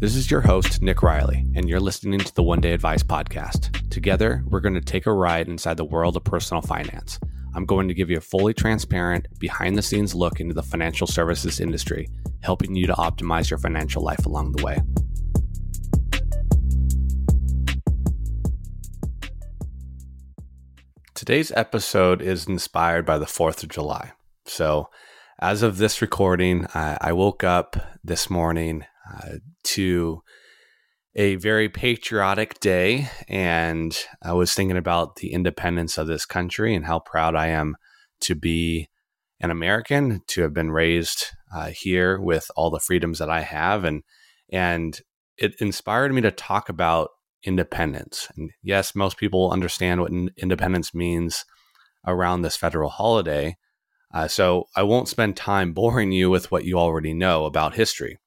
[0.00, 3.90] This is your host, Nick Riley, and you're listening to the One Day Advice Podcast.
[3.90, 7.20] Together, we're going to take a ride inside the world of personal finance.
[7.54, 11.06] I'm going to give you a fully transparent, behind the scenes look into the financial
[11.06, 12.08] services industry,
[12.40, 14.78] helping you to optimize your financial life along the way.
[21.14, 24.12] Today's episode is inspired by the 4th of July.
[24.46, 24.88] So,
[25.40, 30.22] as of this recording, I, I woke up this morning uh, to
[31.14, 33.08] a very patriotic day.
[33.28, 37.76] And I was thinking about the independence of this country and how proud I am
[38.20, 38.88] to be
[39.40, 41.24] an American, to have been raised
[41.54, 43.84] uh, here with all the freedoms that I have.
[43.84, 44.02] And,
[44.52, 45.00] and
[45.36, 47.10] it inspired me to talk about
[47.42, 48.28] independence.
[48.36, 51.44] And yes, most people understand what independence means
[52.06, 53.56] around this federal holiday.
[54.12, 58.18] Uh, so I won't spend time boring you with what you already know about history.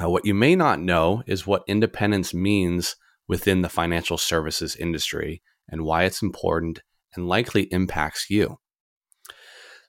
[0.00, 2.96] Uh, what you may not know is what independence means
[3.26, 6.80] within the financial services industry and why it's important
[7.14, 8.58] and likely impacts you.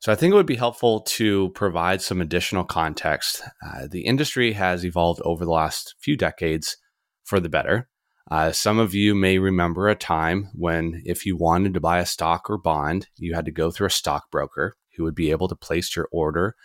[0.02, 3.42] So, I think it would be helpful to provide some additional context.
[3.66, 6.78] Uh, the industry has evolved over the last few decades
[7.24, 7.90] for the better.
[8.32, 12.06] Uh, some of you may remember a time when, if you wanted to buy a
[12.06, 15.56] stock or bond, you had to go through a stockbroker who would be able to
[15.56, 16.56] place your order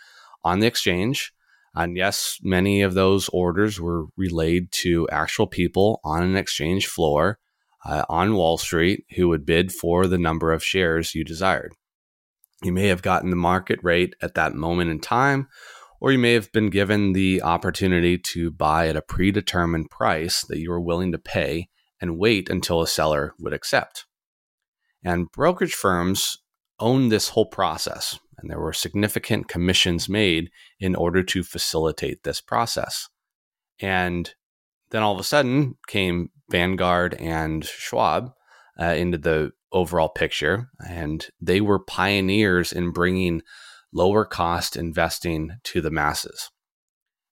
[0.43, 1.33] on the exchange
[1.75, 7.39] and yes, many of those orders were relayed to actual people on an exchange floor
[7.85, 11.73] uh, on Wall Street who would bid for the number of shares you desired.
[12.63, 15.49] You may have gotten the market rate at that moment in time,
[15.99, 20.59] or you may have been given the opportunity to buy at a predetermined price that
[20.59, 21.67] you were willing to pay
[22.01, 24.05] and wait until a seller would accept.
[25.03, 26.37] And brokerage firms
[26.79, 32.41] own this whole process and there were significant commissions made in order to facilitate this
[32.41, 33.09] process.
[33.79, 34.33] And
[34.91, 38.31] then all of a sudden came Vanguard and Schwab
[38.79, 43.41] uh, into the overall picture, and they were pioneers in bringing
[43.93, 46.51] lower cost investing to the masses.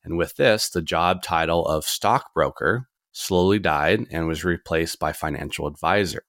[0.04, 5.68] And with this, the job title of stockbroker slowly died and was replaced by financial
[5.68, 6.24] advisor.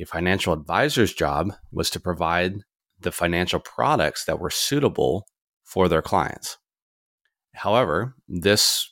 [0.00, 2.62] A financial advisor's job was to provide
[3.00, 5.26] the financial products that were suitable
[5.64, 6.58] for their clients.
[7.54, 8.90] However, this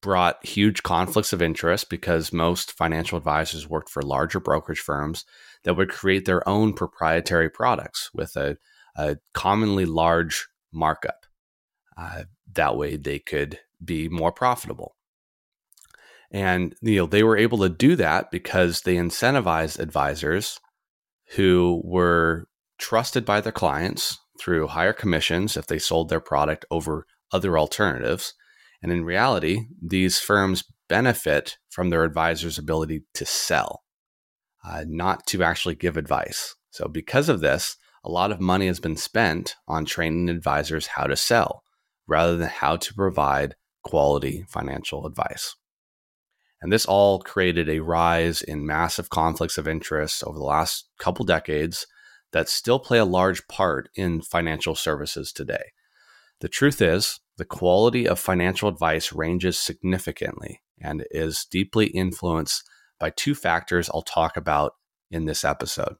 [0.00, 5.24] brought huge conflicts of interest because most financial advisors worked for larger brokerage firms
[5.64, 8.56] that would create their own proprietary products with a,
[8.96, 11.26] a commonly large markup.
[11.96, 12.24] Uh,
[12.54, 14.96] that way, they could be more profitable.
[16.30, 20.60] And you know they were able to do that because they incentivized advisors
[21.34, 22.46] who were
[22.80, 28.34] trusted by their clients through higher commissions if they sold their product over other alternatives.
[28.82, 33.84] And in reality, these firms benefit from their advisor's ability to sell,
[34.64, 36.56] uh, not to actually give advice.
[36.70, 41.04] So, because of this, a lot of money has been spent on training advisors how
[41.04, 41.62] to sell
[42.08, 45.54] rather than how to provide quality financial advice.
[46.62, 51.24] And this all created a rise in massive conflicts of interest over the last couple
[51.24, 51.86] decades
[52.32, 55.72] that still play a large part in financial services today.
[56.40, 63.10] The truth is, the quality of financial advice ranges significantly and is deeply influenced by
[63.10, 64.74] two factors I'll talk about
[65.10, 65.96] in this episode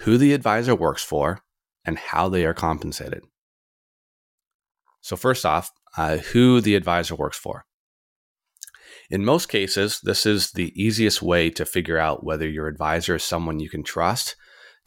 [0.00, 1.40] who the advisor works for
[1.84, 3.22] and how they are compensated.
[5.00, 7.64] So, first off, uh, who the advisor works for.
[9.08, 13.24] In most cases, this is the easiest way to figure out whether your advisor is
[13.24, 14.36] someone you can trust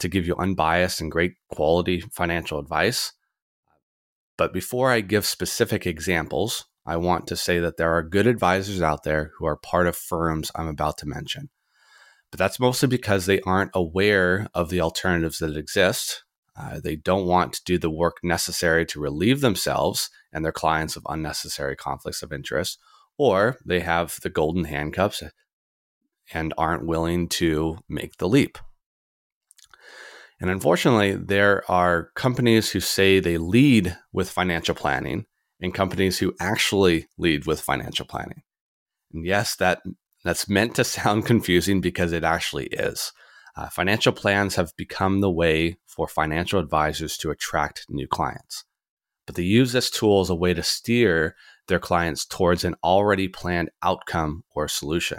[0.00, 3.12] to give you unbiased and great quality financial advice.
[4.36, 8.80] But before I give specific examples, I want to say that there are good advisors
[8.80, 11.50] out there who are part of firms I'm about to mention.
[12.30, 16.24] But that's mostly because they aren't aware of the alternatives that exist.
[16.56, 20.96] Uh, they don't want to do the work necessary to relieve themselves and their clients
[20.96, 22.78] of unnecessary conflicts of interest,
[23.18, 25.22] or they have the golden handcuffs
[26.32, 28.58] and aren't willing to make the leap.
[30.40, 35.26] And unfortunately, there are companies who say they lead with financial planning
[35.60, 38.42] and companies who actually lead with financial planning.
[39.12, 39.82] And yes, that
[40.24, 43.12] that's meant to sound confusing because it actually is.
[43.56, 48.64] Uh, financial plans have become the way for financial advisors to attract new clients.
[49.26, 51.36] But they use this tool as a way to steer
[51.68, 55.18] their clients towards an already planned outcome or solution.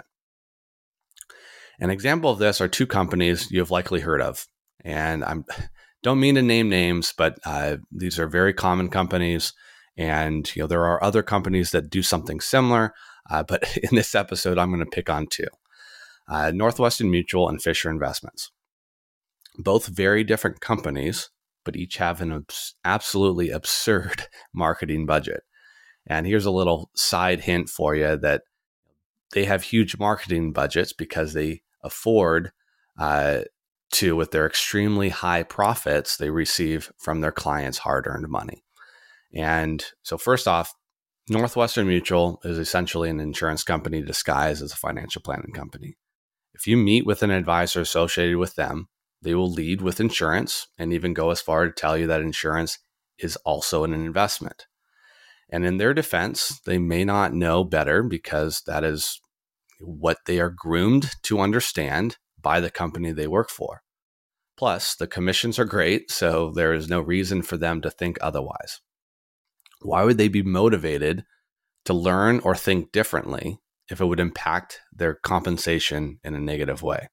[1.78, 4.46] An example of this are two companies you have likely heard of
[4.84, 5.36] and I
[6.02, 9.52] don't mean to name names, but uh, these are very common companies,
[9.96, 12.94] And you know there are other companies that do something similar,
[13.30, 15.48] uh, but in this episode, I'm going to pick on two:
[16.28, 18.50] uh, Northwestern Mutual and Fisher Investments.
[19.58, 21.30] Both very different companies,
[21.64, 25.42] but each have an abs- absolutely absurd marketing budget.
[26.06, 28.42] And here's a little side hint for you that
[29.32, 32.50] they have huge marketing budgets because they afford
[32.98, 33.42] uh,
[33.92, 38.64] to, with their extremely high profits they receive from their clients' hard earned money.
[39.34, 40.74] And so, first off,
[41.28, 45.96] Northwestern Mutual is essentially an insurance company disguised as a financial planning company.
[46.54, 48.88] If you meet with an advisor associated with them,
[49.22, 52.78] they will lead with insurance and even go as far to tell you that insurance
[53.18, 54.66] is also an investment.
[55.48, 59.20] And in their defense, they may not know better because that is
[59.80, 63.81] what they are groomed to understand by the company they work for.
[64.62, 68.80] Plus, the commissions are great, so there is no reason for them to think otherwise.
[69.80, 71.24] Why would they be motivated
[71.84, 73.58] to learn or think differently
[73.90, 77.08] if it would impact their compensation in a negative way?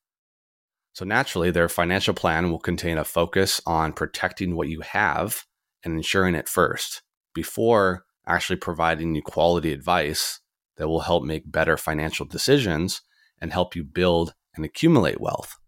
[0.94, 5.46] So, naturally, their financial plan will contain a focus on protecting what you have
[5.84, 7.02] and ensuring it first
[7.34, 10.40] before actually providing you quality advice
[10.78, 13.02] that will help make better financial decisions
[13.42, 15.59] and help you build and accumulate wealth.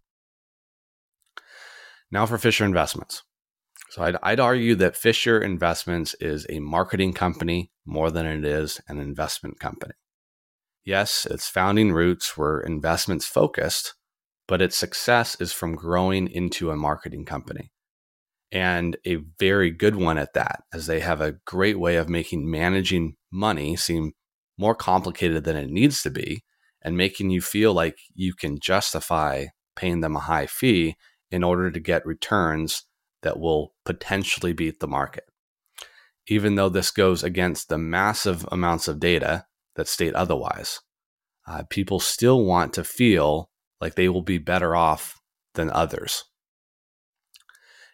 [2.11, 3.23] Now for Fisher Investments.
[3.89, 8.79] So I'd, I'd, argue that Fisher Investments is a marketing company more than it is
[8.87, 9.93] an investment company.
[10.83, 13.93] Yes, its founding roots were investments focused,
[14.47, 17.71] but its success is from growing into a marketing company.
[18.51, 22.49] And a very good one at that, as they have a great way of making
[22.49, 24.13] managing money seem
[24.57, 26.43] more complicated than it needs to be
[26.81, 30.95] and making you feel like you can justify paying them a high fee
[31.31, 32.83] in order to get returns
[33.23, 35.25] that will potentially beat the market.
[36.27, 39.45] Even though this goes against the massive amounts of data
[39.75, 40.79] that state otherwise,
[41.47, 43.49] uh, people still want to feel
[43.79, 45.19] like they will be better off
[45.55, 46.23] than others.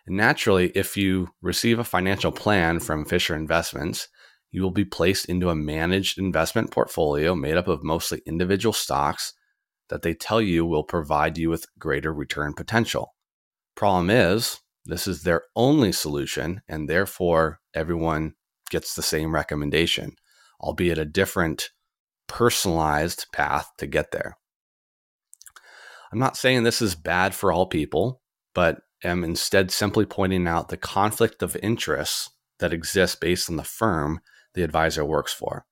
[0.06, 4.08] And naturally, if you receive a financial plan from Fisher Investments,
[4.52, 9.34] you will be placed into a managed investment portfolio made up of mostly individual stocks
[9.90, 13.14] that they tell you will provide you with greater return potential.
[13.78, 18.34] Problem is, this is their only solution, and therefore everyone
[18.72, 20.16] gets the same recommendation,
[20.60, 21.70] albeit a different
[22.28, 24.36] personalized path to get there.
[26.12, 28.22] I'm not saying this is bad for all people,
[28.56, 33.64] but am instead simply pointing out the conflict of interests that exists based on the
[33.64, 34.22] firm
[34.56, 35.68] the advisor works for.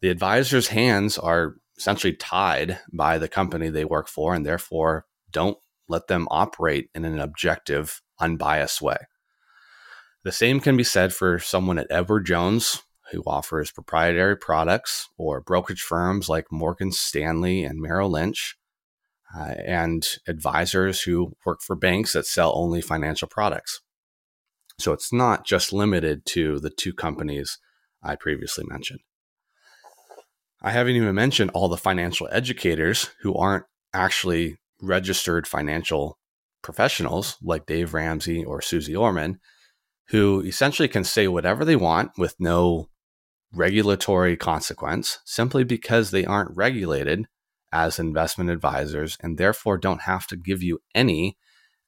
[0.00, 5.58] The advisor's hands are essentially tied by the company they work for, and therefore don't
[5.88, 8.96] let them operate in an objective, unbiased way.
[10.24, 15.40] The same can be said for someone at Edward Jones, who offers proprietary products, or
[15.40, 18.56] brokerage firms like Morgan Stanley and Merrill Lynch,
[19.36, 23.80] uh, and advisors who work for banks that sell only financial products.
[24.78, 27.58] So it's not just limited to the two companies
[28.02, 29.00] I previously mentioned.
[30.62, 36.18] I haven't even mentioned all the financial educators who aren't actually registered financial
[36.62, 39.38] professionals like Dave Ramsey or Suze Orman,
[40.08, 42.88] who essentially can say whatever they want with no
[43.52, 47.26] regulatory consequence simply because they aren't regulated
[47.72, 51.36] as investment advisors and therefore don't have to give you any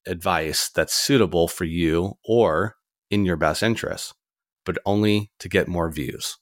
[0.07, 2.77] advice that's suitable for you or
[3.11, 4.15] in your best interest
[4.69, 6.37] but only to get more views,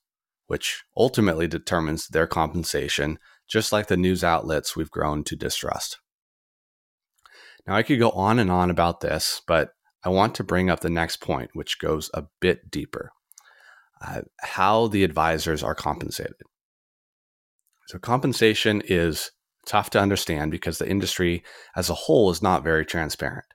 [0.49, 6.01] which ultimately determines their compensation, just like the news outlets we've grown to distrust.
[7.67, 9.71] Now, I could go on and on about this, but
[10.05, 13.11] I want to bring up the next point, which goes a bit deeper
[14.01, 16.35] uh, how the advisors are compensated.
[17.89, 19.31] So, compensation is
[19.67, 21.43] tough to understand because the industry
[21.75, 23.47] as a whole is not very transparent.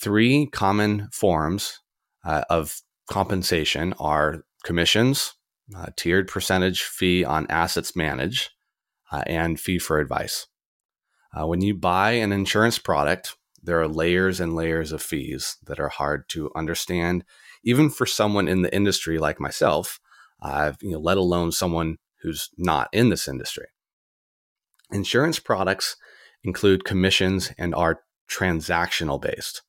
[0.00, 1.78] Three common forms
[2.24, 5.34] uh, of compensation are commissions,
[5.76, 8.50] uh, tiered percentage fee on assets managed,
[9.10, 10.46] uh, and fee for advice.
[11.32, 15.80] Uh, when you buy an insurance product, there are layers and layers of fees that
[15.80, 17.24] are hard to understand,
[17.64, 20.00] even for someone in the industry like myself,
[20.80, 23.66] you know, let alone someone who's not in this industry.
[24.90, 25.96] Insurance products
[26.42, 29.62] include commissions and are transactional based.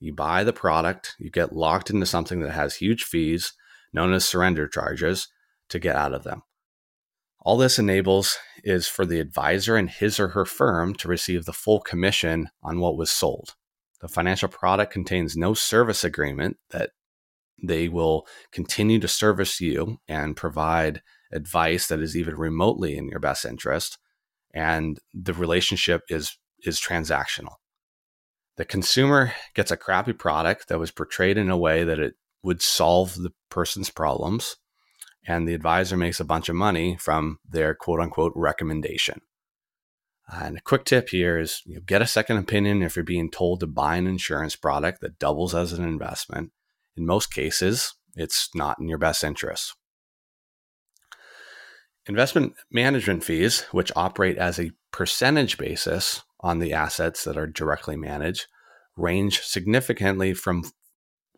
[0.00, 3.52] You buy the product, you get locked into something that has huge fees,
[3.92, 5.28] known as surrender charges,
[5.68, 6.42] to get out of them.
[7.44, 11.52] All this enables is for the advisor and his or her firm to receive the
[11.52, 13.54] full commission on what was sold.
[14.00, 16.90] The financial product contains no service agreement that
[17.62, 23.20] they will continue to service you and provide advice that is even remotely in your
[23.20, 23.98] best interest
[24.54, 27.54] and the relationship is is transactional
[28.56, 32.62] the consumer gets a crappy product that was portrayed in a way that it would
[32.62, 34.56] solve the person's problems
[35.26, 39.20] and the advisor makes a bunch of money from their quote unquote recommendation
[40.32, 43.30] and a quick tip here is you know, get a second opinion if you're being
[43.30, 46.52] told to buy an insurance product that doubles as an investment.
[46.96, 49.74] In most cases, it's not in your best interest.
[52.06, 57.96] Investment management fees, which operate as a percentage basis on the assets that are directly
[57.96, 58.46] managed,
[58.96, 60.64] range significantly from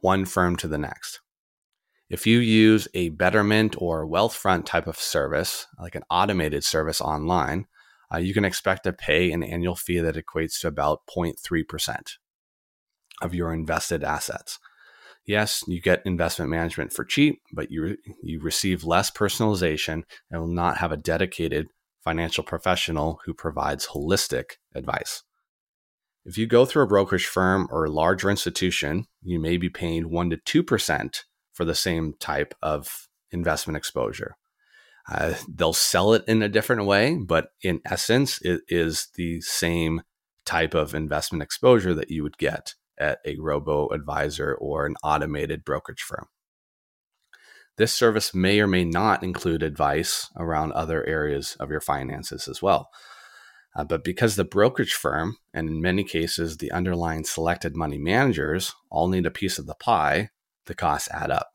[0.00, 1.20] one firm to the next.
[2.08, 7.66] If you use a Betterment or Wealthfront type of service, like an automated service online,
[8.14, 12.12] uh, you can expect to pay an annual fee that equates to about 0.3%
[13.22, 14.60] of your invested assets.
[15.26, 20.46] Yes, you get investment management for cheap, but you, you receive less personalization and will
[20.46, 21.66] not have a dedicated
[22.04, 25.24] financial professional who provides holistic advice.
[26.24, 30.10] If you go through a brokerage firm or a larger institution, you may be paying
[30.10, 31.22] 1% to 2%
[31.56, 34.36] for the same type of investment exposure.
[35.10, 40.02] Uh, they'll sell it in a different way, but in essence, it is the same
[40.44, 45.64] type of investment exposure that you would get at a robo advisor or an automated
[45.64, 46.26] brokerage firm.
[47.78, 52.60] This service may or may not include advice around other areas of your finances as
[52.60, 52.90] well.
[53.74, 58.74] Uh, but because the brokerage firm, and in many cases the underlying selected money managers,
[58.90, 60.30] all need a piece of the pie,
[60.66, 61.50] the costs add up.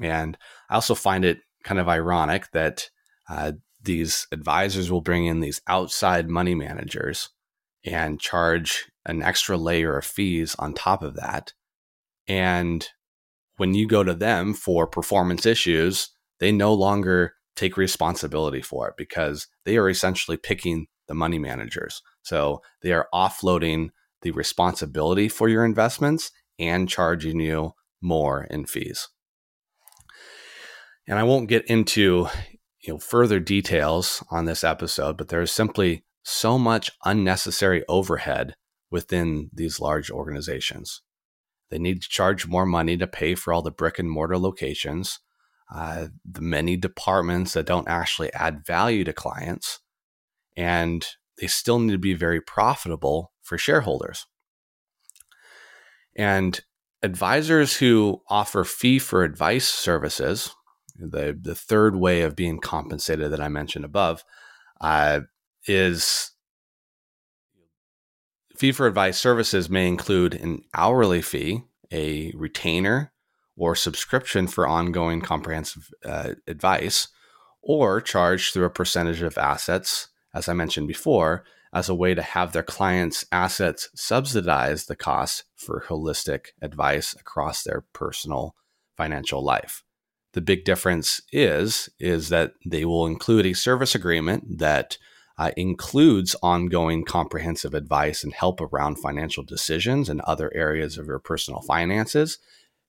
[0.00, 0.36] And
[0.70, 2.88] I also find it kind of ironic that
[3.28, 7.30] uh, these advisors will bring in these outside money managers
[7.84, 11.52] and charge an extra layer of fees on top of that.
[12.26, 12.86] And
[13.56, 18.94] when you go to them for performance issues, they no longer take responsibility for it
[18.96, 22.02] because they are essentially picking the money managers.
[22.22, 23.88] So they are offloading
[24.22, 29.08] the responsibility for your investments and charging you more in fees.
[31.06, 32.28] And I won't get into
[32.80, 38.54] you know further details on this episode, but there is simply so much unnecessary overhead
[38.90, 41.02] within these large organizations.
[41.70, 45.20] They need to charge more money to pay for all the brick and mortar locations,
[45.74, 49.80] uh, the many departments that don't actually add value to clients,
[50.56, 51.06] and
[51.38, 54.26] they still need to be very profitable for shareholders.
[56.16, 56.60] And
[57.02, 60.54] advisors who offer fee for advice services,
[60.96, 64.24] the the third way of being compensated that I mentioned above
[64.80, 65.20] uh,
[65.66, 66.32] is
[68.56, 71.62] fee for advice services may include an hourly fee,
[71.92, 73.12] a retainer,
[73.56, 77.08] or subscription for ongoing comprehensive uh, advice,
[77.62, 82.22] or charged through a percentage of assets, as I mentioned before, as a way to
[82.22, 88.54] have their clients' assets subsidize the cost for holistic advice across their personal
[88.96, 89.84] financial life.
[90.32, 94.98] The big difference is is that they will include a service agreement that
[95.38, 101.20] uh, includes ongoing comprehensive advice and help around financial decisions and other areas of your
[101.20, 102.38] personal finances,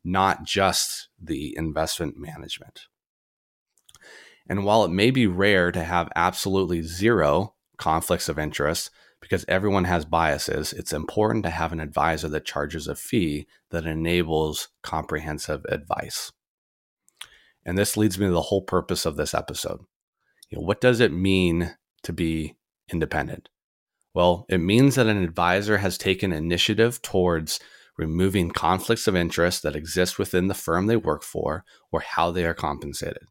[0.03, 2.81] not just the investment management.
[4.50, 9.86] And while it may be rare to have absolutely zero conflicts of interest, because everyone
[9.86, 15.65] has biases, it's important to have an advisor that charges a fee that enables comprehensive
[15.69, 16.31] advice.
[17.65, 19.81] And this leads me to the whole purpose of this episode.
[20.50, 22.55] You know, what does it mean to be
[22.91, 23.50] independent?
[24.13, 27.59] Well, it means that an advisor has taken initiative towards
[27.98, 32.45] removing conflicts of interest that exist within the firm they work for or how they
[32.45, 33.24] are compensated.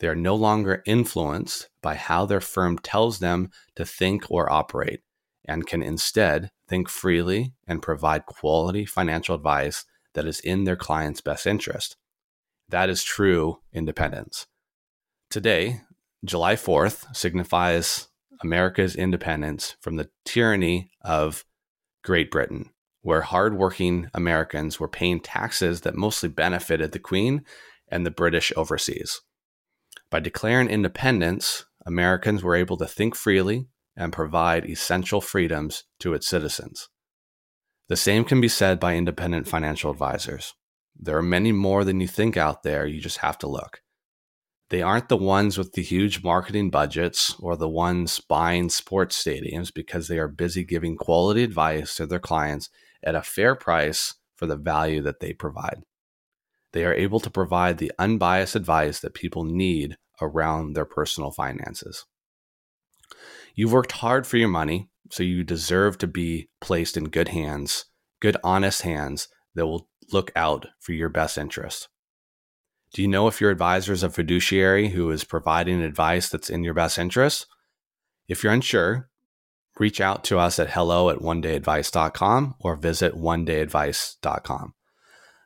[0.00, 5.02] They are no longer influenced by how their firm tells them to think or operate
[5.44, 11.20] and can instead think freely and provide quality financial advice that is in their client's
[11.20, 11.96] best interest.
[12.68, 14.46] That is true independence.
[15.28, 15.82] Today,
[16.24, 18.08] July 4th signifies
[18.42, 21.44] America's independence from the tyranny of
[22.02, 22.70] Great Britain,
[23.02, 27.44] where hardworking Americans were paying taxes that mostly benefited the Queen
[27.88, 29.20] and the British overseas.
[30.10, 36.26] By declaring independence, Americans were able to think freely and provide essential freedoms to its
[36.26, 36.88] citizens.
[37.88, 40.54] The same can be said by independent financial advisors.
[40.96, 42.86] There are many more than you think out there.
[42.86, 43.82] You just have to look.
[44.68, 49.74] They aren't the ones with the huge marketing budgets or the ones buying sports stadiums
[49.74, 52.70] because they are busy giving quality advice to their clients
[53.02, 55.82] at a fair price for the value that they provide.
[56.72, 62.04] They are able to provide the unbiased advice that people need around their personal finances.
[63.54, 67.86] You've worked hard for your money, so you deserve to be placed in good hands,
[68.20, 71.88] good, honest hands that will look out for your best interest.
[72.92, 76.64] Do you know if your advisor is a fiduciary who is providing advice that's in
[76.64, 77.46] your best interest?
[78.28, 79.08] If you're unsure,
[79.78, 84.74] reach out to us at hello at onedayadvice.com or visit onedayadvice.com.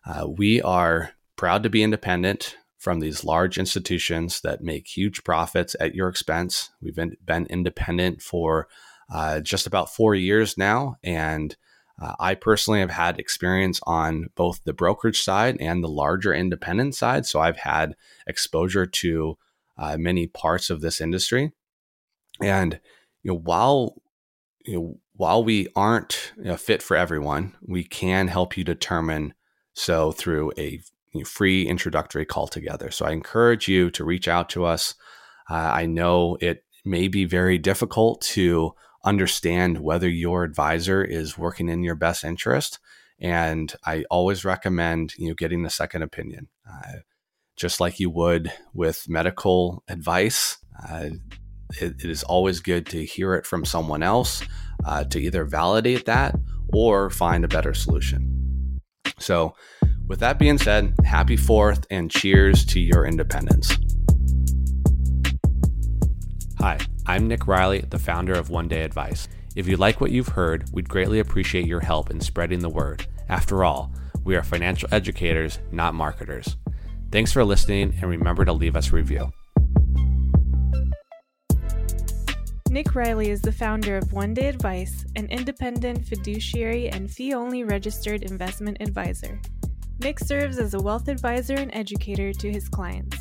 [0.06, 5.74] Uh, we are proud to be independent from these large institutions that make huge profits
[5.80, 6.70] at your expense.
[6.82, 8.68] We've been, been independent for
[9.12, 10.96] uh, just about four years now.
[11.02, 11.56] And
[12.00, 16.94] uh, I personally have had experience on both the brokerage side and the larger independent
[16.94, 17.24] side.
[17.24, 17.94] So I've had
[18.26, 19.38] exposure to
[19.78, 21.52] uh, many parts of this industry.
[22.40, 22.80] And
[23.22, 23.94] you know, while
[24.64, 29.34] you know, while we aren't you know, fit for everyone, we can help you determine
[29.72, 30.80] so through a
[31.22, 32.90] free introductory call together.
[32.90, 34.94] So I encourage you to reach out to us.
[35.48, 41.68] Uh, I know it may be very difficult to understand whether your advisor is working
[41.68, 42.78] in your best interest,
[43.20, 46.98] and I always recommend you know getting the second opinion, uh,
[47.56, 50.58] just like you would with medical advice.
[50.88, 51.10] Uh,
[51.80, 54.42] it, it is always good to hear it from someone else
[54.84, 56.34] uh, to either validate that
[56.72, 58.80] or find a better solution.
[59.18, 59.54] So,
[60.06, 63.76] with that being said, happy 4th and cheers to your independence.
[66.58, 69.28] Hi, I'm Nick Riley, the founder of One Day Advice.
[69.56, 73.06] If you like what you've heard, we'd greatly appreciate your help in spreading the word.
[73.28, 73.92] After all,
[74.24, 76.56] we are financial educators, not marketers.
[77.10, 79.30] Thanks for listening, and remember to leave us a review.
[82.68, 87.62] Nick Riley is the founder of One Day Advice, an independent fiduciary and fee only
[87.62, 89.40] registered investment advisor.
[90.00, 93.16] Nick serves as a wealth advisor and educator to his clients.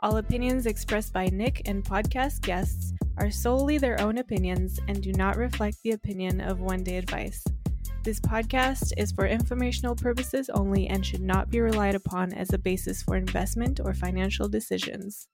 [0.00, 5.12] All opinions expressed by Nick and podcast guests are solely their own opinions and do
[5.12, 7.44] not reflect the opinion of One Day Advice.
[8.02, 12.58] This podcast is for informational purposes only and should not be relied upon as a
[12.58, 15.28] basis for investment or financial decisions.